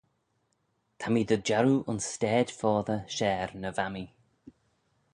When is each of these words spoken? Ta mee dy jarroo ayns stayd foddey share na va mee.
Ta 0.99 1.07
mee 1.11 1.27
dy 1.29 1.37
jarroo 1.47 1.85
ayns 1.89 2.05
stayd 2.15 2.49
foddey 2.59 3.01
share 3.17 3.53
na 3.61 3.69
va 3.77 3.87
mee. 3.93 4.11